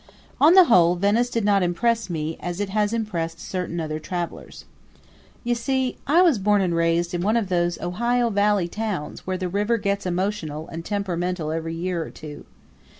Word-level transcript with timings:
On 0.39 0.55
the 0.55 0.63
whole, 0.63 0.95
Venice 0.95 1.29
did 1.29 1.45
not 1.45 1.61
impress 1.61 2.09
me 2.09 2.35
as 2.39 2.59
it 2.59 2.69
has 2.69 2.91
impressed 2.91 3.39
certain 3.39 3.79
other 3.79 3.99
travelers. 3.99 4.65
You 5.43 5.53
see, 5.53 5.95
I 6.07 6.23
was 6.23 6.39
born 6.39 6.59
and 6.59 6.73
raised 6.75 7.13
in 7.13 7.21
one 7.21 7.37
of 7.37 7.49
those 7.49 7.79
Ohio 7.79 8.31
Valley 8.31 8.67
towns 8.67 9.27
where 9.27 9.37
the 9.37 9.47
river 9.47 9.77
gets 9.77 10.07
emotional 10.07 10.67
and 10.69 10.83
temperamental 10.83 11.51
every 11.51 11.75
year 11.75 12.03
or 12.03 12.09
two. 12.09 12.45